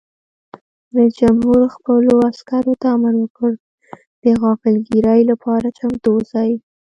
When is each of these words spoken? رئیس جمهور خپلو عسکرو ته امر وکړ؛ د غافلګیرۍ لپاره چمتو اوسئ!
رئیس 0.95 1.13
جمهور 1.21 1.61
خپلو 1.75 2.13
عسکرو 2.29 2.73
ته 2.81 2.87
امر 2.95 3.13
وکړ؛ 3.19 3.51
د 4.23 4.25
غافلګیرۍ 4.41 5.21
لپاره 5.31 5.75
چمتو 5.77 6.09
اوسئ! 6.15 6.51